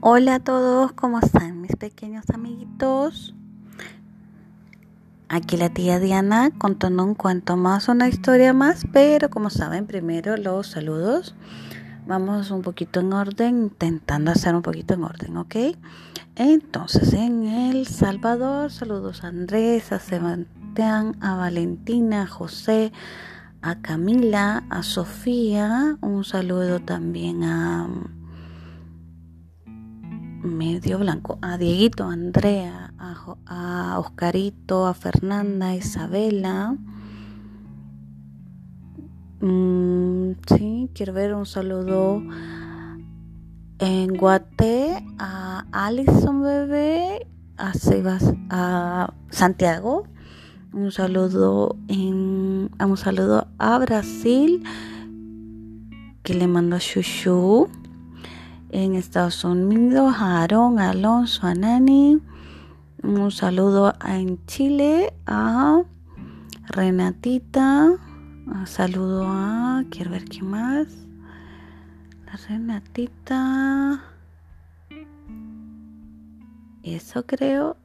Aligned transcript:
Hola 0.00 0.36
a 0.36 0.38
todos, 0.38 0.92
¿cómo 0.92 1.18
están 1.18 1.60
mis 1.60 1.74
pequeños 1.74 2.24
amiguitos? 2.32 3.34
Aquí 5.28 5.56
la 5.56 5.70
tía 5.70 5.98
Diana 5.98 6.52
contando 6.56 7.02
un 7.02 7.16
cuento 7.16 7.56
más, 7.56 7.88
una 7.88 8.06
historia 8.06 8.52
más, 8.52 8.86
pero 8.92 9.28
como 9.28 9.50
saben, 9.50 9.88
primero 9.88 10.36
los 10.36 10.68
saludos. 10.68 11.34
Vamos 12.06 12.52
un 12.52 12.62
poquito 12.62 13.00
en 13.00 13.12
orden, 13.12 13.62
intentando 13.64 14.30
hacer 14.30 14.54
un 14.54 14.62
poquito 14.62 14.94
en 14.94 15.02
orden, 15.02 15.36
¿ok? 15.36 15.56
Entonces, 16.36 17.12
en 17.12 17.48
El 17.48 17.84
Salvador, 17.88 18.70
saludos 18.70 19.24
a 19.24 19.28
Andrés, 19.28 19.90
a 19.90 19.98
Sebastián, 19.98 21.16
a 21.20 21.34
Valentina, 21.34 22.22
a 22.22 22.26
José, 22.28 22.92
a 23.62 23.80
Camila, 23.80 24.62
a 24.70 24.84
Sofía, 24.84 25.98
un 26.02 26.22
saludo 26.22 26.78
también 26.78 27.42
a 27.42 27.88
medio 30.42 30.98
blanco, 30.98 31.38
a 31.42 31.58
Dieguito, 31.58 32.04
a 32.04 32.12
Andrea, 32.12 32.92
a, 32.98 33.98
Oscarito, 33.98 34.86
a 34.86 34.94
Fernanda, 34.94 35.68
a 35.68 35.76
Isabela. 35.76 36.76
Mm, 39.40 40.32
sí, 40.46 40.90
quiero 40.94 41.12
ver 41.12 41.34
un 41.34 41.46
saludo 41.46 42.22
en 43.78 44.14
Guate 44.14 45.04
a 45.18 45.64
Alison 45.72 46.42
Bebé, 46.42 47.26
a 47.56 47.72
Sebas, 47.74 48.34
a 48.50 49.14
Santiago. 49.30 50.04
Un 50.72 50.92
saludo 50.92 51.76
en, 51.88 52.70
un 52.78 52.96
saludo 52.96 53.48
a 53.58 53.78
Brasil 53.78 54.62
que 56.22 56.34
le 56.34 56.46
mando 56.46 56.76
a 56.76 56.78
Shushu 56.78 57.68
en 58.70 58.94
Estados 58.94 59.44
Unidos, 59.44 60.14
a 60.18 60.42
Aaron, 60.42 60.78
a 60.78 60.90
Alonso, 60.90 61.46
a 61.46 61.54
Nani. 61.54 62.20
Un 63.02 63.30
saludo 63.30 63.94
en 64.06 64.44
Chile 64.46 65.14
a 65.26 65.82
Renatita. 66.68 67.92
Un 68.46 68.66
saludo 68.66 69.24
a. 69.26 69.84
Quiero 69.90 70.10
ver 70.10 70.24
qué 70.24 70.42
más. 70.42 70.88
La 72.26 72.36
Renatita. 72.48 74.02
Eso 76.82 77.26
creo. 77.26 77.76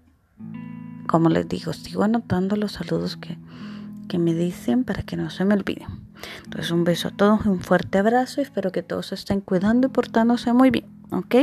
Como 1.08 1.30
les 1.30 1.48
digo, 1.48 1.74
sigo 1.74 2.04
anotando 2.04 2.56
los 2.56 2.74
saludos 2.74 3.18
que, 3.18 3.38
que 4.08 4.20
me 4.20 4.34
dicen 4.34 4.84
para 4.84 5.04
que 5.04 5.18
no 5.18 5.30
se 5.30 5.46
me 5.46 5.54
olviden. 5.54 5.88
Entonces 6.46 6.72
un 6.72 6.84
beso 6.84 7.10
a 7.10 7.12
todos, 7.12 7.46
un 7.46 7.60
fuerte 7.60 7.98
abrazo 7.98 8.42
espero 8.42 8.72
que 8.72 8.84
todos 8.84 9.12
estén 9.12 9.42
cuidando 9.42 9.88
y 9.88 9.90
portándose 9.90 10.54
muy 10.54 10.70
bien, 10.70 10.86
¿ok? 11.12 11.36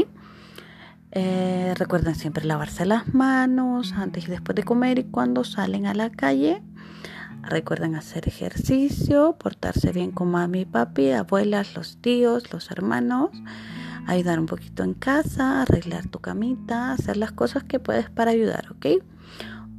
Eh, 1.13 1.75
recuerden 1.77 2.15
siempre 2.15 2.45
lavarse 2.45 2.87
las 2.87 3.13
manos 3.13 3.93
antes 3.93 4.29
y 4.29 4.31
después 4.31 4.55
de 4.55 4.63
comer 4.63 4.99
y 5.01 5.05
cuando 5.05 5.45
salen 5.45 5.87
a 5.87 5.95
la 5.95 6.11
calle. 6.11 6.63
Recuerden 7.43 7.95
hacer 7.95 8.29
ejercicio, 8.29 9.37
portarse 9.39 9.93
bien 9.93 10.11
con 10.11 10.31
mami, 10.31 10.67
papi, 10.67 11.11
abuelas, 11.13 11.75
los 11.75 11.97
tíos, 11.97 12.53
los 12.53 12.71
hermanos, 12.71 13.31
ayudar 14.07 14.39
un 14.39 14.47
poquito 14.47 14.83
en 14.85 14.93
casa, 14.93 15.63
arreglar 15.63 16.07
tu 16.09 16.19
camita, 16.19 16.93
hacer 16.93 17.17
las 17.17 17.33
cosas 17.33 17.65
que 17.65 17.81
puedes 17.81 18.11
para 18.11 18.33
ayudar, 18.33 18.71
¿ok? 18.73 19.03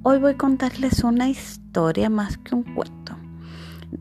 Hoy 0.03 0.17
voy 0.17 0.31
a 0.31 0.37
contarles 0.37 1.03
una 1.03 1.29
historia 1.29 2.09
más 2.09 2.39
que 2.39 2.55
un 2.55 2.63
cuento 2.63 3.15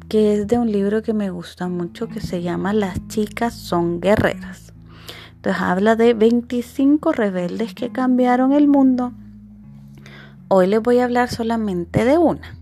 que 0.09 0.35
es 0.35 0.49
de 0.49 0.59
un 0.59 0.73
libro 0.73 1.03
que 1.03 1.13
me 1.13 1.29
gusta 1.29 1.69
mucho 1.69 2.09
que 2.09 2.21
se 2.21 2.41
llama 2.41 2.73
Las 2.73 3.07
chicas 3.09 3.53
son 3.53 4.01
guerreras. 4.01 4.73
Entonces 5.35 5.61
habla 5.63 5.97
de 5.97 6.15
25 6.15 7.13
rebeldes 7.13 7.75
que 7.75 7.91
cambiaron 7.91 8.53
el 8.53 8.67
mundo. 8.67 9.13
Hoy 10.49 10.69
les 10.69 10.81
voy 10.81 11.01
a 11.01 11.05
hablar 11.05 11.29
solamente 11.29 12.07
de 12.07 12.17
una. 12.17 12.57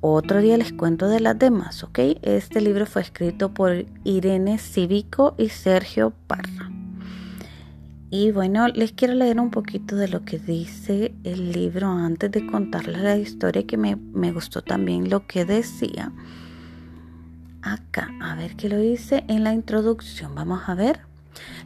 Otro 0.00 0.40
día 0.40 0.56
les 0.56 0.72
cuento 0.72 1.08
de 1.08 1.18
las 1.18 1.38
demás, 1.38 1.82
¿ok? 1.82 1.98
Este 2.22 2.60
libro 2.60 2.86
fue 2.86 3.02
escrito 3.02 3.52
por 3.52 3.84
Irene 4.04 4.58
Cívico 4.58 5.34
y 5.38 5.48
Sergio 5.48 6.12
Parra. 6.28 6.77
Y 8.10 8.30
bueno, 8.30 8.68
les 8.68 8.92
quiero 8.92 9.12
leer 9.12 9.38
un 9.38 9.50
poquito 9.50 9.94
de 9.94 10.08
lo 10.08 10.24
que 10.24 10.38
dice 10.38 11.14
el 11.24 11.52
libro 11.52 11.88
antes 11.88 12.30
de 12.30 12.46
contarles 12.46 13.02
la 13.02 13.16
historia 13.16 13.66
que 13.66 13.76
me, 13.76 13.96
me 13.96 14.32
gustó 14.32 14.62
también 14.62 15.10
lo 15.10 15.26
que 15.26 15.44
decía. 15.44 16.12
Acá, 17.60 18.08
a 18.22 18.34
ver 18.34 18.56
qué 18.56 18.70
lo 18.70 18.78
dice 18.78 19.24
en 19.28 19.44
la 19.44 19.52
introducción. 19.52 20.34
Vamos 20.34 20.62
a 20.68 20.74
ver. 20.74 21.00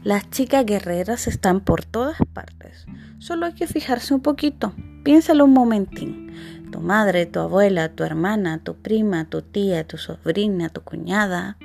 Las 0.03 0.29
chicas 0.31 0.67
guerreras 0.67 1.29
están 1.29 1.61
por 1.61 1.85
todas 1.85 2.19
partes. 2.33 2.87
Solo 3.19 3.47
hay 3.47 3.53
que 3.53 3.69
fijarse 3.69 4.13
un 4.13 4.21
poquito. 4.21 4.73
Piénsalo 5.05 5.45
un 5.45 5.53
momentín. 5.53 6.33
Tu 6.73 6.81
madre, 6.81 7.27
tu 7.27 7.39
abuela, 7.39 7.91
tu 7.91 8.03
hermana, 8.03 8.59
tu 8.59 8.75
prima, 8.75 9.27
tu 9.27 9.43
tía, 9.43 9.87
tu 9.87 9.97
sobrina, 9.97 10.71
tu 10.71 10.81
cuñada, 10.81 11.57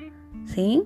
¿sí? 0.47 0.83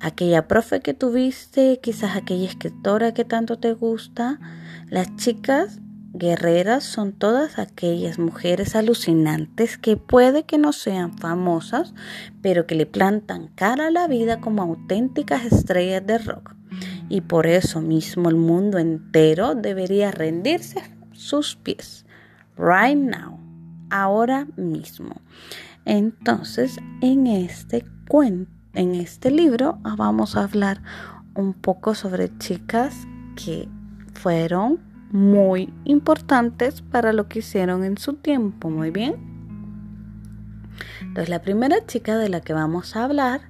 Aquella 0.00 0.48
profe 0.48 0.80
que 0.80 0.94
tuviste, 0.94 1.78
quizás 1.82 2.16
aquella 2.16 2.48
escritora 2.48 3.14
que 3.14 3.24
tanto 3.24 3.58
te 3.58 3.72
gusta. 3.72 4.40
Las 4.88 5.14
chicas 5.16 5.80
guerreras 6.12 6.84
son 6.84 7.12
todas 7.12 7.58
aquellas 7.58 8.18
mujeres 8.18 8.76
alucinantes 8.76 9.78
que 9.78 9.96
puede 9.96 10.44
que 10.44 10.58
no 10.58 10.72
sean 10.72 11.16
famosas, 11.16 11.94
pero 12.42 12.66
que 12.66 12.74
le 12.74 12.86
plantan 12.86 13.48
cara 13.54 13.86
a 13.86 13.90
la 13.90 14.08
vida 14.08 14.40
como 14.40 14.62
auténticas 14.62 15.44
estrellas 15.44 16.06
de 16.06 16.18
rock. 16.18 16.54
Y 17.08 17.22
por 17.22 17.46
eso 17.46 17.80
mismo 17.80 18.28
el 18.28 18.36
mundo 18.36 18.78
entero 18.78 19.54
debería 19.54 20.10
rendirse 20.10 20.82
sus 21.12 21.56
pies. 21.56 22.06
Right 22.56 22.96
now. 22.96 23.38
Ahora 23.90 24.46
mismo. 24.56 25.20
Entonces, 25.84 26.78
en 27.02 27.26
este 27.26 27.84
cuento, 28.08 28.61
en 28.74 28.94
este 28.94 29.30
libro 29.30 29.78
ah, 29.84 29.94
vamos 29.96 30.36
a 30.36 30.44
hablar 30.44 30.82
un 31.34 31.54
poco 31.54 31.94
sobre 31.94 32.36
chicas 32.38 33.06
que 33.36 33.68
fueron 34.14 34.80
muy 35.10 35.72
importantes 35.84 36.82
para 36.82 37.12
lo 37.12 37.28
que 37.28 37.40
hicieron 37.40 37.84
en 37.84 37.98
su 37.98 38.14
tiempo, 38.14 38.70
muy 38.70 38.90
bien. 38.90 39.16
Entonces 41.00 41.28
la 41.28 41.42
primera 41.42 41.84
chica 41.86 42.16
de 42.16 42.28
la 42.28 42.40
que 42.40 42.54
vamos 42.54 42.96
a 42.96 43.04
hablar 43.04 43.42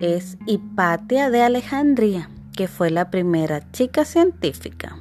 es 0.00 0.36
Hipatia 0.46 1.30
de 1.30 1.42
Alejandría, 1.42 2.28
que 2.56 2.68
fue 2.68 2.90
la 2.90 3.10
primera 3.10 3.70
chica 3.70 4.04
científica. 4.04 4.98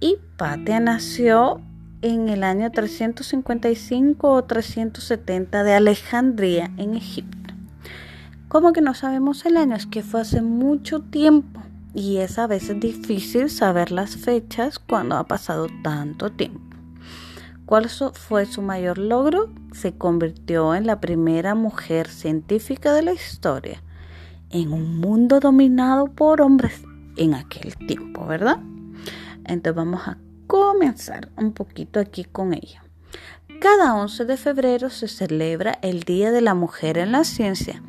Hipatia 0.00 0.80
nació 0.80 1.60
en 2.00 2.28
el 2.28 2.42
año 2.42 2.70
355 2.70 4.30
o 4.30 4.44
370 4.44 5.64
de 5.64 5.74
Alejandría, 5.74 6.70
en 6.76 6.94
Egipto. 6.94 7.43
¿Cómo 8.48 8.72
que 8.72 8.80
no 8.80 8.94
sabemos 8.94 9.44
el 9.46 9.56
año? 9.56 9.74
Es 9.74 9.86
que 9.86 10.02
fue 10.02 10.20
hace 10.20 10.42
mucho 10.42 11.00
tiempo 11.00 11.60
y 11.94 12.18
es 12.18 12.38
a 12.38 12.46
veces 12.46 12.78
difícil 12.78 13.50
saber 13.50 13.90
las 13.90 14.16
fechas 14.16 14.78
cuando 14.78 15.16
ha 15.16 15.24
pasado 15.24 15.68
tanto 15.82 16.30
tiempo. 16.30 16.60
¿Cuál 17.66 17.88
fue 17.88 18.44
su 18.46 18.60
mayor 18.60 18.98
logro? 18.98 19.50
Se 19.72 19.94
convirtió 19.96 20.74
en 20.74 20.86
la 20.86 21.00
primera 21.00 21.54
mujer 21.54 22.08
científica 22.08 22.92
de 22.92 23.02
la 23.02 23.12
historia 23.12 23.82
en 24.50 24.72
un 24.72 24.98
mundo 24.98 25.40
dominado 25.40 26.06
por 26.06 26.42
hombres 26.42 26.82
en 27.16 27.34
aquel 27.34 27.74
tiempo, 27.76 28.26
¿verdad? 28.26 28.58
Entonces 29.44 29.74
vamos 29.74 30.06
a 30.06 30.18
comenzar 30.46 31.30
un 31.36 31.52
poquito 31.52 31.98
aquí 31.98 32.24
con 32.24 32.52
ella. 32.52 32.84
Cada 33.60 33.94
11 33.94 34.26
de 34.26 34.36
febrero 34.36 34.90
se 34.90 35.08
celebra 35.08 35.78
el 35.80 36.02
Día 36.02 36.30
de 36.30 36.42
la 36.42 36.54
Mujer 36.54 36.98
en 36.98 37.12
la 37.12 37.24
Ciencia 37.24 37.82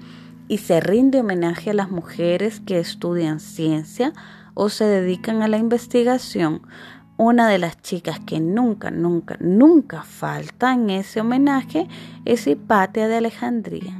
y 0.47 0.59
se 0.59 0.79
rinde 0.79 1.19
homenaje 1.19 1.71
a 1.71 1.73
las 1.73 1.89
mujeres 1.89 2.59
que 2.59 2.79
estudian 2.79 3.39
ciencia 3.39 4.13
o 4.53 4.69
se 4.69 4.85
dedican 4.85 5.41
a 5.41 5.47
la 5.47 5.57
investigación. 5.57 6.61
Una 7.17 7.47
de 7.47 7.59
las 7.59 7.81
chicas 7.81 8.19
que 8.19 8.39
nunca, 8.39 8.91
nunca, 8.91 9.37
nunca 9.39 10.03
falta 10.03 10.73
en 10.73 10.89
ese 10.89 11.21
homenaje 11.21 11.87
es 12.25 12.45
Hipatia 12.45 13.07
de 13.07 13.15
Alejandría, 13.15 13.97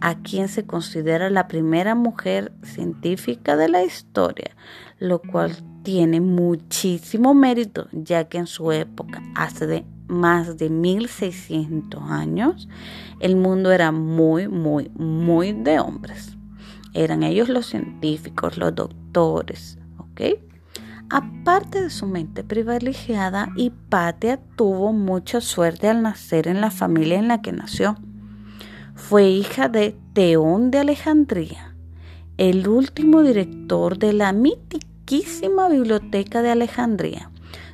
a 0.00 0.16
quien 0.16 0.48
se 0.48 0.66
considera 0.66 1.30
la 1.30 1.46
primera 1.46 1.94
mujer 1.94 2.52
científica 2.62 3.56
de 3.56 3.68
la 3.68 3.84
historia, 3.84 4.56
lo 4.98 5.20
cual 5.20 5.56
tiene 5.82 6.20
muchísimo 6.20 7.34
mérito, 7.34 7.88
ya 7.92 8.24
que 8.24 8.38
en 8.38 8.46
su 8.46 8.72
época, 8.72 9.22
hace 9.34 9.66
de 9.66 9.84
más 10.08 10.58
de 10.58 10.68
1600 10.68 12.02
años, 12.02 12.68
el 13.20 13.36
mundo 13.36 13.70
era 13.72 13.92
muy, 13.92 14.48
muy, 14.48 14.90
muy 14.94 15.52
de 15.52 15.78
hombres. 15.80 16.36
Eran 16.92 17.22
ellos 17.22 17.48
los 17.48 17.66
científicos, 17.66 18.58
los 18.58 18.74
doctores, 18.74 19.78
¿ok? 19.98 20.20
Aparte 21.08 21.82
de 21.82 21.90
su 21.90 22.06
mente 22.06 22.44
privilegiada, 22.44 23.48
Hipatia 23.56 24.40
tuvo 24.56 24.92
mucha 24.92 25.40
suerte 25.40 25.88
al 25.88 26.02
nacer 26.02 26.46
en 26.48 26.60
la 26.60 26.70
familia 26.70 27.18
en 27.18 27.28
la 27.28 27.42
que 27.42 27.52
nació. 27.52 27.96
Fue 28.94 29.28
hija 29.28 29.68
de 29.68 29.96
Teón 30.12 30.70
de 30.70 30.78
Alejandría, 30.78 31.74
el 32.36 32.68
último 32.68 33.22
director 33.22 33.98
de 33.98 34.12
la 34.12 34.32
mítica 34.32 34.89
riquísima 35.10 35.68
biblioteca 35.68 36.40
de 36.40 36.52
Alejandría, 36.52 37.32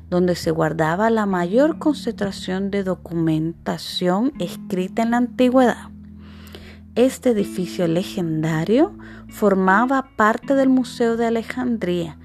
donde 0.09 0.35
se 0.37 0.51
guardaba 0.51 1.11
la 1.11 1.27
mayor 1.27 1.79
concentración 1.79 2.71
de 2.71 2.83
documentación 2.83 4.33
escrita 4.41 5.03
en 5.03 5.11
la 5.11 5.19
antigüedad. 5.19 5.91
Este 6.95 7.31
edificio 7.31 7.87
legendario 7.89 8.97
formaba 9.29 10.09
parte 10.17 10.55
del 10.55 10.71
Museo 10.71 11.19
de 11.19 11.27
Alejandría, 11.27 12.19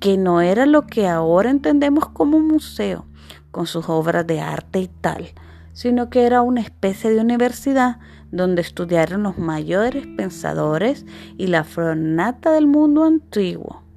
que 0.00 0.18
no 0.18 0.42
era 0.42 0.66
lo 0.66 0.86
que 0.86 1.08
ahora 1.08 1.48
entendemos 1.48 2.06
como 2.10 2.36
un 2.36 2.48
museo, 2.48 3.06
con 3.50 3.66
sus 3.66 3.88
obras 3.88 4.26
de 4.26 4.42
arte 4.42 4.80
y 4.80 4.88
tal, 4.88 5.28
sino 5.72 6.10
que 6.10 6.24
era 6.24 6.42
una 6.42 6.60
especie 6.60 7.08
de 7.08 7.22
universidad 7.22 8.00
donde 8.30 8.60
estudiaron 8.60 9.22
los 9.22 9.38
mayores 9.38 10.06
pensadores 10.18 11.06
y 11.38 11.46
la 11.46 11.64
fronata 11.64 12.52
del 12.52 12.66
mundo 12.66 13.04
antiguo, 13.04 13.87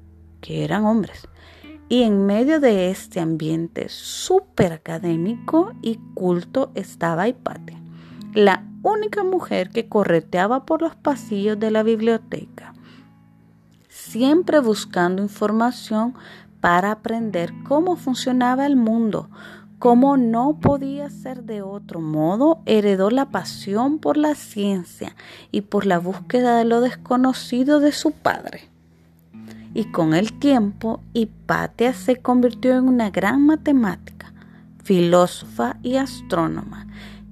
que 0.42 0.64
eran 0.64 0.84
hombres. 0.84 1.26
Y 1.88 2.02
en 2.02 2.26
medio 2.26 2.60
de 2.60 2.90
este 2.90 3.20
ambiente 3.20 3.88
súper 3.88 4.72
académico 4.72 5.72
y 5.80 5.98
culto 6.14 6.70
estaba 6.74 7.28
Hipatia, 7.28 7.80
la 8.34 8.64
única 8.82 9.24
mujer 9.24 9.70
que 9.70 9.88
correteaba 9.88 10.66
por 10.66 10.82
los 10.82 10.96
pasillos 10.96 11.58
de 11.58 11.70
la 11.70 11.82
biblioteca, 11.82 12.74
siempre 13.88 14.58
buscando 14.58 15.22
información 15.22 16.14
para 16.60 16.92
aprender 16.92 17.52
cómo 17.64 17.96
funcionaba 17.96 18.66
el 18.66 18.76
mundo, 18.76 19.28
cómo 19.78 20.16
no 20.16 20.58
podía 20.60 21.10
ser 21.10 21.42
de 21.42 21.60
otro 21.60 22.00
modo, 22.00 22.62
heredó 22.66 23.10
la 23.10 23.30
pasión 23.30 23.98
por 23.98 24.16
la 24.16 24.34
ciencia 24.34 25.14
y 25.50 25.62
por 25.62 25.86
la 25.86 25.98
búsqueda 25.98 26.56
de 26.56 26.64
lo 26.64 26.80
desconocido 26.80 27.80
de 27.80 27.92
su 27.92 28.12
padre. 28.12 28.71
Y 29.74 29.84
con 29.84 30.14
el 30.14 30.34
tiempo, 30.34 31.00
Hipatia 31.14 31.94
se 31.94 32.16
convirtió 32.16 32.76
en 32.76 32.88
una 32.88 33.10
gran 33.10 33.46
matemática, 33.46 34.32
filósofa 34.84 35.78
y 35.82 35.96
astrónoma, 35.96 36.86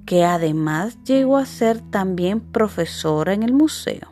que 0.07 0.25
además 0.25 0.99
llegó 1.05 1.37
a 1.37 1.45
ser 1.45 1.81
también 1.81 2.41
profesora 2.41 3.35
en 3.35 3.43
el 3.43 3.53
museo. 3.53 4.11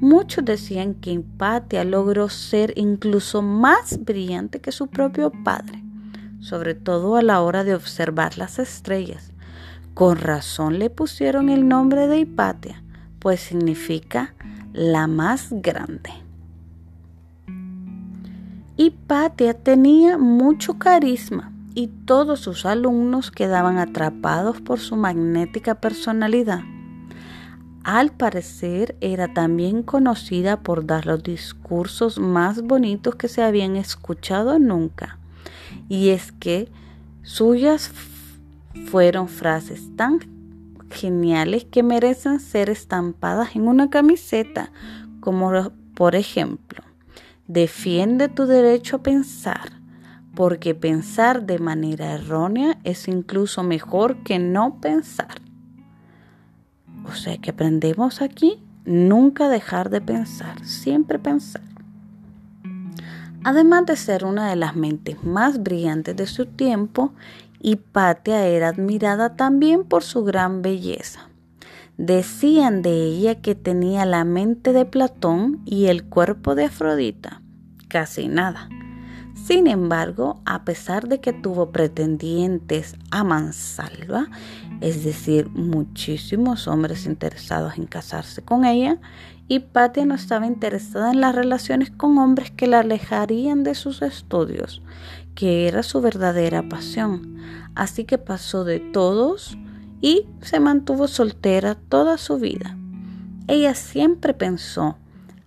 Muchos 0.00 0.44
decían 0.44 0.94
que 0.94 1.12
Hipatia 1.12 1.84
logró 1.84 2.28
ser 2.28 2.74
incluso 2.76 3.42
más 3.42 4.04
brillante 4.04 4.60
que 4.60 4.72
su 4.72 4.88
propio 4.88 5.30
padre, 5.44 5.82
sobre 6.40 6.74
todo 6.74 7.16
a 7.16 7.22
la 7.22 7.40
hora 7.40 7.64
de 7.64 7.74
observar 7.74 8.36
las 8.36 8.58
estrellas. 8.58 9.32
Con 9.94 10.18
razón 10.18 10.78
le 10.78 10.90
pusieron 10.90 11.48
el 11.48 11.66
nombre 11.66 12.08
de 12.08 12.18
Hipatia, 12.18 12.82
pues 13.20 13.40
significa 13.40 14.34
la 14.74 15.06
más 15.06 15.48
grande. 15.50 16.25
Hipatia 18.78 19.54
tenía 19.54 20.18
mucho 20.18 20.74
carisma 20.74 21.50
y 21.74 21.88
todos 22.04 22.40
sus 22.40 22.66
alumnos 22.66 23.30
quedaban 23.30 23.78
atrapados 23.78 24.60
por 24.60 24.80
su 24.80 24.96
magnética 24.96 25.76
personalidad. 25.76 26.60
Al 27.84 28.12
parecer 28.12 28.94
era 29.00 29.32
también 29.32 29.82
conocida 29.82 30.60
por 30.60 30.84
dar 30.84 31.06
los 31.06 31.22
discursos 31.22 32.18
más 32.18 32.60
bonitos 32.60 33.14
que 33.14 33.28
se 33.28 33.42
habían 33.42 33.76
escuchado 33.76 34.58
nunca. 34.58 35.18
Y 35.88 36.10
es 36.10 36.32
que 36.32 36.68
suyas 37.22 37.90
fueron 38.90 39.28
frases 39.28 39.88
tan 39.96 40.18
geniales 40.90 41.64
que 41.64 41.82
merecen 41.82 42.40
ser 42.40 42.68
estampadas 42.68 43.56
en 43.56 43.68
una 43.68 43.88
camiseta, 43.88 44.70
como 45.20 45.72
por 45.94 46.14
ejemplo, 46.14 46.85
defiende 47.48 48.28
tu 48.28 48.46
derecho 48.46 48.96
a 48.96 49.02
pensar 49.02 49.76
porque 50.36 50.74
pensar 50.74 51.46
de 51.46 51.58
manera 51.58 52.12
errónea 52.12 52.78
es 52.84 53.08
incluso 53.08 53.62
mejor 53.62 54.22
que 54.22 54.38
no 54.38 54.80
pensar. 54.80 55.40
O 57.06 57.12
sea 57.12 57.38
que 57.38 57.50
aprendemos 57.50 58.20
aquí 58.20 58.62
nunca 58.84 59.48
dejar 59.48 59.88
de 59.88 60.02
pensar, 60.02 60.62
siempre 60.64 61.18
pensar. 61.18 61.62
Además 63.44 63.86
de 63.86 63.96
ser 63.96 64.24
una 64.24 64.50
de 64.50 64.56
las 64.56 64.76
mentes 64.76 65.24
más 65.24 65.62
brillantes 65.62 66.14
de 66.14 66.26
su 66.26 66.46
tiempo, 66.46 67.12
Hipatia 67.60 68.46
era 68.46 68.68
admirada 68.68 69.36
también 69.36 69.84
por 69.84 70.02
su 70.02 70.22
gran 70.22 70.60
belleza. 70.60 71.30
Decían 71.98 72.82
de 72.82 73.04
ella 73.06 73.36
que 73.36 73.54
tenía 73.54 74.04
la 74.04 74.24
mente 74.24 74.74
de 74.74 74.84
Platón 74.84 75.62
y 75.64 75.86
el 75.86 76.04
cuerpo 76.04 76.54
de 76.54 76.66
Afrodita. 76.66 77.40
Casi 77.88 78.28
nada. 78.28 78.68
Sin 79.34 79.66
embargo, 79.66 80.42
a 80.44 80.64
pesar 80.64 81.08
de 81.08 81.20
que 81.20 81.32
tuvo 81.32 81.72
pretendientes 81.72 82.96
a 83.10 83.24
mansalva, 83.24 84.28
es 84.82 85.04
decir, 85.04 85.48
muchísimos 85.48 86.68
hombres 86.68 87.06
interesados 87.06 87.78
en 87.78 87.86
casarse 87.86 88.42
con 88.42 88.66
ella, 88.66 88.98
Hipatia 89.48 90.04
no 90.04 90.16
estaba 90.16 90.46
interesada 90.46 91.12
en 91.12 91.22
las 91.22 91.34
relaciones 91.34 91.90
con 91.90 92.18
hombres 92.18 92.50
que 92.50 92.66
la 92.66 92.80
alejarían 92.80 93.62
de 93.62 93.74
sus 93.74 94.02
estudios, 94.02 94.82
que 95.34 95.66
era 95.66 95.82
su 95.82 96.02
verdadera 96.02 96.68
pasión. 96.68 97.36
Así 97.74 98.04
que 98.04 98.18
pasó 98.18 98.64
de 98.64 98.80
todos 98.80 99.56
y 100.00 100.26
se 100.42 100.60
mantuvo 100.60 101.08
soltera 101.08 101.74
toda 101.74 102.18
su 102.18 102.38
vida. 102.38 102.76
Ella 103.48 103.74
siempre 103.74 104.34
pensó, 104.34 104.96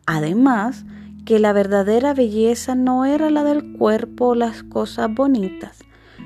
además, 0.06 0.86
que 1.26 1.40
la 1.40 1.54
verdadera 1.54 2.14
belleza 2.14 2.76
no 2.76 3.06
era 3.06 3.30
la 3.30 3.44
del 3.44 3.74
cuerpo 3.74 4.30
o 4.30 4.36
las 4.36 4.64
cosas 4.64 5.14
bonitas, 5.14 5.80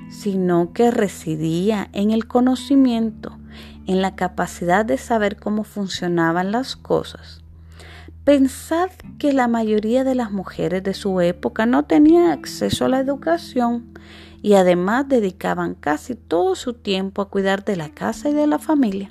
sino 0.09 0.71
que 0.73 0.91
residía 0.91 1.89
en 1.93 2.11
el 2.11 2.27
conocimiento, 2.27 3.37
en 3.85 4.01
la 4.01 4.15
capacidad 4.15 4.85
de 4.85 4.97
saber 4.97 5.37
cómo 5.37 5.63
funcionaban 5.63 6.51
las 6.51 6.75
cosas. 6.75 7.41
Pensad 8.23 8.89
que 9.19 9.33
la 9.33 9.49
mayoría 9.49 10.05
de 10.05 10.15
las 10.15 10.31
mujeres 10.31 10.81
de 10.83 10.93
su 10.93 11.19
época 11.19 11.65
no 11.65 11.83
tenían 11.83 12.31
acceso 12.31 12.85
a 12.85 12.89
la 12.89 12.99
educación 12.99 13.93
y 14.43 14.53
además 14.53 15.07
dedicaban 15.07 15.73
casi 15.73 16.13
todo 16.13 16.53
su 16.55 16.73
tiempo 16.73 17.23
a 17.23 17.29
cuidar 17.29 17.65
de 17.65 17.77
la 17.77 17.89
casa 17.89 18.29
y 18.29 18.33
de 18.33 18.45
la 18.45 18.59
familia. 18.59 19.09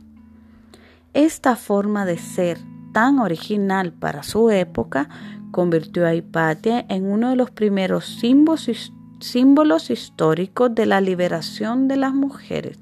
Esta 1.15 1.57
forma 1.57 2.05
de 2.05 2.19
ser 2.19 2.59
tan 2.93 3.19
original 3.19 3.93
para 3.93 4.23
su 4.23 4.51
época 4.51 5.09
convirtió 5.51 6.07
a 6.07 6.15
Hipatia 6.15 6.85
en 6.89 7.11
uno 7.11 7.31
de 7.31 7.37
los 7.37 7.51
primeros 7.51 8.05
símbolos, 8.21 9.91
históricos 9.91 10.75
de 10.75 10.87
la 10.87 11.01
liberación 11.01 11.89
de 11.89 11.97
las 11.97 12.13
mujeres. 12.13 12.79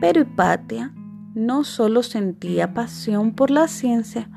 Pero 0.00 0.20
Hipatia 0.20 0.92
no 1.34 1.64
solo 1.64 2.02
sentía 2.02 2.74
pasión 2.74 3.32
por 3.32 3.50
la 3.50 3.66
ciencia, 3.66 4.28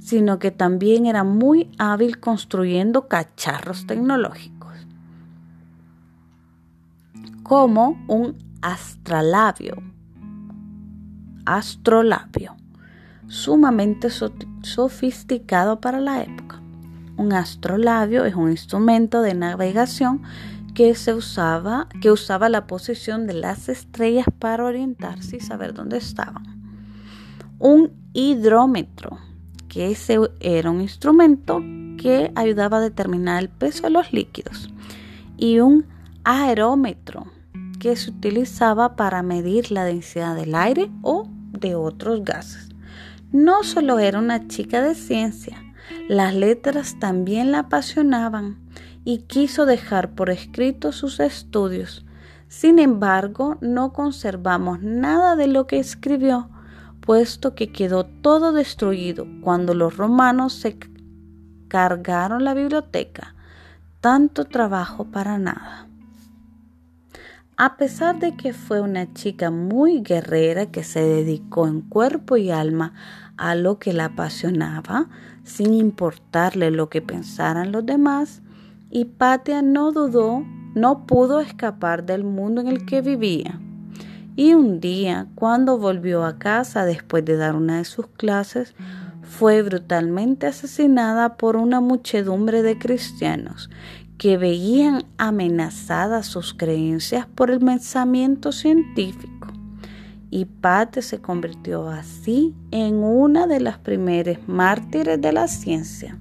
sino 0.00 0.40
que 0.40 0.50
también 0.50 1.06
era 1.06 1.22
muy 1.22 1.70
hábil 1.78 2.18
construyendo 2.18 3.06
cacharros 3.06 3.86
tecnológicos, 3.86 4.59
como 7.50 8.00
un 8.06 8.38
astrolabio, 8.62 9.82
astrolabio, 11.44 12.54
sumamente 13.26 14.06
sofisticado 14.62 15.80
para 15.80 15.98
la 15.98 16.22
época. 16.22 16.62
Un 17.16 17.32
astrolabio 17.32 18.24
es 18.24 18.36
un 18.36 18.52
instrumento 18.52 19.20
de 19.20 19.34
navegación 19.34 20.22
que 20.74 20.94
se 20.94 21.12
usaba, 21.12 21.88
que 22.00 22.12
usaba 22.12 22.48
la 22.48 22.68
posición 22.68 23.26
de 23.26 23.34
las 23.34 23.68
estrellas 23.68 24.26
para 24.38 24.64
orientarse 24.64 25.38
y 25.38 25.40
saber 25.40 25.74
dónde 25.74 25.96
estaban. 25.96 26.44
Un 27.58 27.90
hidrómetro, 28.12 29.18
que 29.68 29.96
era 30.38 30.70
un 30.70 30.82
instrumento 30.82 31.60
que 31.98 32.30
ayudaba 32.36 32.76
a 32.76 32.80
determinar 32.82 33.42
el 33.42 33.48
peso 33.48 33.82
de 33.82 33.90
los 33.90 34.12
líquidos. 34.12 34.72
Y 35.36 35.58
un 35.58 35.84
aerómetro, 36.22 37.26
que 37.80 37.96
se 37.96 38.10
utilizaba 38.10 38.94
para 38.94 39.24
medir 39.24 39.72
la 39.72 39.84
densidad 39.84 40.36
del 40.36 40.54
aire 40.54 40.88
o 41.02 41.28
de 41.50 41.74
otros 41.74 42.22
gases. 42.24 42.68
No 43.32 43.64
solo 43.64 43.98
era 43.98 44.20
una 44.20 44.46
chica 44.46 44.82
de 44.82 44.94
ciencia, 44.94 45.60
las 46.08 46.34
letras 46.34 46.98
también 47.00 47.50
la 47.50 47.60
apasionaban 47.60 48.58
y 49.04 49.22
quiso 49.22 49.66
dejar 49.66 50.14
por 50.14 50.30
escrito 50.30 50.92
sus 50.92 51.18
estudios. 51.18 52.04
Sin 52.48 52.78
embargo, 52.78 53.56
no 53.60 53.92
conservamos 53.92 54.82
nada 54.82 55.34
de 55.34 55.46
lo 55.46 55.66
que 55.66 55.78
escribió, 55.78 56.50
puesto 57.00 57.54
que 57.54 57.72
quedó 57.72 58.04
todo 58.04 58.52
destruido 58.52 59.26
cuando 59.40 59.74
los 59.74 59.96
romanos 59.96 60.52
se 60.52 60.78
cargaron 61.68 62.44
la 62.44 62.54
biblioteca. 62.54 63.34
Tanto 64.00 64.44
trabajo 64.44 65.04
para 65.04 65.38
nada. 65.38 65.89
A 67.62 67.76
pesar 67.76 68.18
de 68.18 68.36
que 68.36 68.54
fue 68.54 68.80
una 68.80 69.12
chica 69.12 69.50
muy 69.50 70.00
guerrera 70.00 70.70
que 70.72 70.82
se 70.82 71.02
dedicó 71.02 71.66
en 71.66 71.82
cuerpo 71.82 72.38
y 72.38 72.50
alma 72.50 72.94
a 73.36 73.54
lo 73.54 73.78
que 73.78 73.92
la 73.92 74.06
apasionaba, 74.06 75.10
sin 75.44 75.74
importarle 75.74 76.70
lo 76.70 76.88
que 76.88 77.02
pensaran 77.02 77.70
los 77.70 77.84
demás, 77.84 78.40
Hipatia 78.88 79.60
no 79.60 79.92
dudó, 79.92 80.42
no 80.74 81.04
pudo 81.04 81.40
escapar 81.40 82.06
del 82.06 82.24
mundo 82.24 82.62
en 82.62 82.68
el 82.68 82.86
que 82.86 83.02
vivía. 83.02 83.60
Y 84.36 84.54
un 84.54 84.80
día, 84.80 85.26
cuando 85.34 85.76
volvió 85.76 86.24
a 86.24 86.38
casa 86.38 86.86
después 86.86 87.26
de 87.26 87.36
dar 87.36 87.56
una 87.56 87.76
de 87.76 87.84
sus 87.84 88.06
clases, 88.06 88.74
fue 89.20 89.60
brutalmente 89.60 90.46
asesinada 90.46 91.36
por 91.36 91.56
una 91.56 91.82
muchedumbre 91.82 92.62
de 92.62 92.78
cristianos 92.78 93.68
que 94.20 94.36
veían 94.36 95.04
amenazadas 95.16 96.26
sus 96.26 96.52
creencias 96.52 97.26
por 97.26 97.50
el 97.50 97.58
pensamiento 97.58 98.52
científico. 98.52 99.48
Y 100.28 100.44
Pate 100.44 101.00
se 101.00 101.22
convirtió 101.22 101.88
así 101.88 102.54
en 102.70 102.96
una 102.96 103.46
de 103.46 103.60
las 103.60 103.78
primeras 103.78 104.36
mártires 104.46 105.18
de 105.22 105.32
la 105.32 105.48
ciencia. 105.48 106.18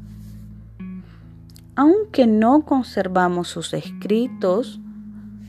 Aunque 1.76 2.26
no 2.26 2.62
conservamos 2.62 3.50
sus 3.50 3.74
escritos, 3.74 4.80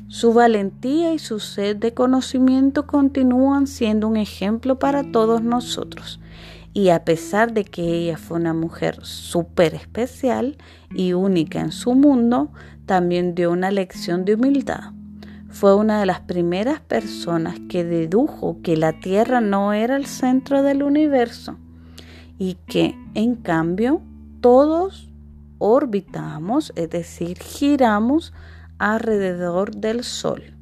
su 0.09 0.35
valentía 0.35 1.15
y 1.15 1.21
su 1.21 1.39
sed 1.39 1.77
de 1.77 1.95
conocimiento 1.95 2.85
continúan 2.85 3.69
siendo 3.69 4.09
un 4.09 4.17
ejemplo 4.17 4.77
para 4.77 5.13
todos 5.13 5.41
nosotros 5.41 6.19
y 6.73 6.91
a 6.91 7.05
pesar 7.05 7.53
de 7.53 7.65
que 7.65 7.83
ella 7.83 8.17
fue 8.17 8.39
una 8.39 8.55
mujer 8.55 9.05
súper 9.05 9.75
especial 9.75 10.57
y 10.91 11.13
única 11.13 11.61
en 11.61 11.73
su 11.73 11.95
mundo, 11.95 12.53
también 12.87 13.35
dio 13.35 13.51
una 13.51 13.71
lección 13.71 14.25
de 14.25 14.35
humildad. 14.35 14.93
Fue 15.49 15.75
una 15.75 15.99
de 15.99 16.07
las 16.07 16.21
primeras 16.21 16.81
personas 16.81 17.59
que 17.69 17.85
dedujo 17.85 18.59
que 18.63 18.77
la 18.77 19.01
Tierra 19.01 19.41
no 19.41 19.73
era 19.73 19.97
el 19.97 20.07
centro 20.07 20.63
del 20.63 20.85
universo 20.85 21.57
y 22.39 22.55
que, 22.67 22.95
en 23.15 23.35
cambio, 23.35 24.01
todos 24.41 25.11
orbitamos, 25.59 26.73
es 26.77 26.89
decir, 26.89 27.39
giramos 27.39 28.33
alrededor 28.79 29.75
del 29.77 30.05
Sol. 30.05 30.55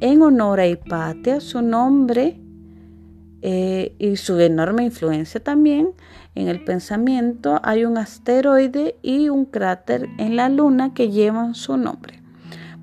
En 0.00 0.22
honor 0.22 0.60
a 0.60 0.66
Hipatia, 0.66 1.40
su 1.40 1.62
nombre 1.62 2.40
eh, 3.42 3.94
y 3.98 4.16
su 4.16 4.38
enorme 4.40 4.84
influencia 4.84 5.42
también 5.42 5.94
en 6.38 6.46
el 6.46 6.62
pensamiento, 6.62 7.60
hay 7.64 7.84
un 7.84 7.98
asteroide 7.98 8.96
y 9.02 9.28
un 9.28 9.44
cráter 9.44 10.08
en 10.18 10.36
la 10.36 10.48
luna 10.48 10.94
que 10.94 11.10
llevan 11.10 11.56
su 11.56 11.76
nombre. 11.76 12.22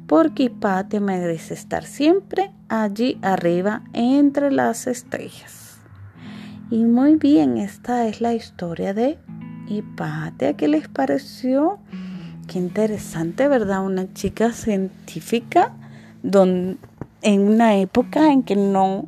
Porque 0.07 0.43
Hipatia 0.43 0.99
merece 0.99 1.53
estar 1.53 1.85
siempre 1.85 2.51
allí 2.67 3.17
arriba 3.21 3.83
entre 3.93 4.51
las 4.51 4.87
estrellas. 4.87 5.79
Y 6.69 6.83
muy 6.83 7.15
bien, 7.15 7.57
esta 7.57 8.07
es 8.07 8.19
la 8.19 8.33
historia 8.33 8.93
de 8.93 9.17
Hipatia. 9.69 10.57
¿Qué 10.57 10.67
les 10.67 10.89
pareció? 10.89 11.79
Qué 12.47 12.59
interesante, 12.59 13.47
¿verdad? 13.47 13.85
Una 13.85 14.13
chica 14.13 14.51
científica 14.51 15.73
en 16.23 16.77
una 17.41 17.77
época 17.77 18.33
en 18.33 18.43
que 18.43 18.57
no 18.57 19.07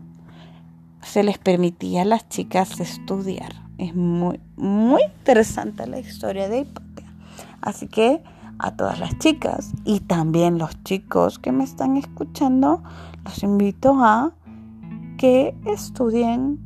se 1.01 1.23
les 1.23 1.37
permitía 1.37 2.01
a 2.01 2.05
las 2.05 2.27
chicas 2.29 2.79
estudiar. 2.79 3.53
Es 3.77 3.95
muy, 3.95 4.39
muy 4.55 5.03
interesante 5.03 5.85
la 5.87 5.99
historia 5.99 6.49
de 6.49 6.59
Hipatia. 6.59 7.13
Así 7.61 7.87
que 7.87 8.23
a 8.59 8.75
todas 8.75 8.99
las 8.99 9.17
chicas 9.19 9.71
y 9.85 9.99
también 9.99 10.57
los 10.57 10.83
chicos 10.83 11.39
que 11.39 11.51
me 11.51 11.63
están 11.63 11.97
escuchando, 11.97 12.83
los 13.23 13.43
invito 13.43 14.03
a 14.03 14.33
que 15.17 15.55
estudien 15.65 16.59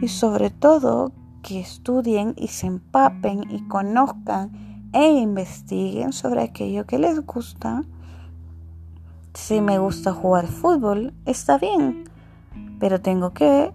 y 0.00 0.08
sobre 0.08 0.50
todo 0.50 1.12
que 1.42 1.60
estudien 1.60 2.34
y 2.36 2.48
se 2.48 2.66
empapen 2.66 3.44
y 3.50 3.66
conozcan 3.68 4.52
e 4.92 5.08
investiguen 5.08 6.12
sobre 6.12 6.42
aquello 6.42 6.86
que 6.86 6.98
les 6.98 7.24
gusta. 7.24 7.82
Si 9.34 9.60
me 9.60 9.78
gusta 9.78 10.12
jugar 10.12 10.46
fútbol, 10.46 11.14
está 11.24 11.58
bien, 11.58 12.04
pero 12.82 13.00
tengo 13.00 13.32
que 13.32 13.72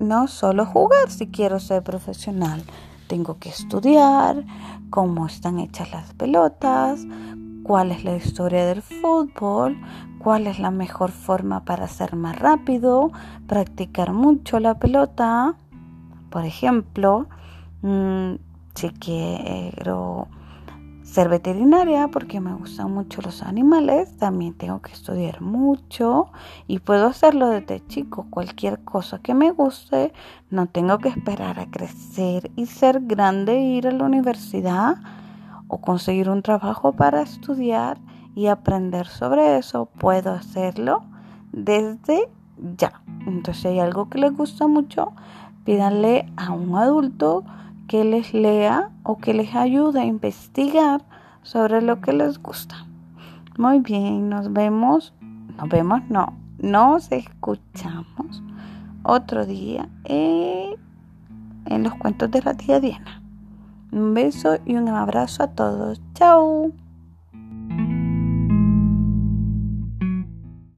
no 0.00 0.26
solo 0.26 0.66
jugar 0.66 1.12
si 1.12 1.28
quiero 1.28 1.60
ser 1.60 1.84
profesional. 1.84 2.64
Tengo 3.06 3.38
que 3.38 3.50
estudiar 3.50 4.44
cómo 4.90 5.26
están 5.28 5.60
hechas 5.60 5.92
las 5.92 6.12
pelotas, 6.14 7.06
cuál 7.62 7.92
es 7.92 8.02
la 8.02 8.16
historia 8.16 8.66
del 8.66 8.82
fútbol, 8.82 9.78
cuál 10.18 10.48
es 10.48 10.58
la 10.58 10.72
mejor 10.72 11.12
forma 11.12 11.64
para 11.64 11.86
ser 11.86 12.16
más 12.16 12.36
rápido, 12.36 13.12
practicar 13.46 14.12
mucho 14.12 14.58
la 14.58 14.80
pelota. 14.80 15.54
Por 16.30 16.44
ejemplo, 16.44 17.28
mm, 17.82 18.32
si 18.74 18.88
quiero 18.90 20.26
ser 21.18 21.28
veterinaria 21.28 22.06
porque 22.06 22.40
me 22.40 22.54
gustan 22.54 22.94
mucho 22.94 23.20
los 23.22 23.42
animales, 23.42 24.16
también 24.18 24.54
tengo 24.54 24.80
que 24.80 24.92
estudiar 24.92 25.40
mucho 25.40 26.30
y 26.68 26.78
puedo 26.78 27.08
hacerlo 27.08 27.48
desde 27.48 27.84
chico, 27.88 28.28
cualquier 28.30 28.84
cosa 28.84 29.18
que 29.18 29.34
me 29.34 29.50
guste, 29.50 30.12
no 30.48 30.68
tengo 30.68 30.98
que 30.98 31.08
esperar 31.08 31.58
a 31.58 31.68
crecer 31.72 32.52
y 32.54 32.66
ser 32.66 33.00
grande 33.00 33.54
e 33.54 33.62
ir 33.78 33.88
a 33.88 33.90
la 33.90 34.04
universidad 34.04 34.98
o 35.66 35.80
conseguir 35.80 36.30
un 36.30 36.42
trabajo 36.42 36.92
para 36.92 37.22
estudiar 37.22 37.98
y 38.36 38.46
aprender 38.46 39.08
sobre 39.08 39.58
eso, 39.58 39.86
puedo 39.86 40.30
hacerlo 40.30 41.02
desde 41.50 42.28
ya. 42.76 43.02
Entonces, 43.26 43.62
si 43.62 43.66
hay 43.66 43.80
algo 43.80 44.08
que 44.08 44.18
les 44.18 44.36
gusta 44.36 44.68
mucho, 44.68 45.14
pídanle 45.64 46.32
a 46.36 46.52
un 46.52 46.76
adulto 46.76 47.42
que 47.88 48.04
les 48.04 48.32
lea 48.34 48.90
o 49.02 49.18
que 49.18 49.34
les 49.34 49.54
ayude 49.54 50.00
a 50.00 50.04
investigar 50.04 51.02
sobre 51.42 51.82
lo 51.82 52.00
que 52.00 52.12
les 52.12 52.40
gusta. 52.40 52.76
Muy 53.56 53.80
bien, 53.80 54.28
nos 54.28 54.52
vemos, 54.52 55.14
nos 55.56 55.68
vemos, 55.68 56.02
no, 56.08 56.34
nos 56.58 57.10
escuchamos 57.10 58.42
otro 59.02 59.46
día 59.46 59.88
en 60.04 60.76
los 61.82 61.94
cuentos 61.94 62.30
de 62.30 62.42
la 62.42 62.54
tía 62.54 62.78
Diana. 62.78 63.22
Un 63.90 64.12
beso 64.14 64.58
y 64.66 64.74
un 64.76 64.88
abrazo 64.88 65.42
a 65.42 65.48
todos. 65.48 66.00
Chao. 66.14 66.72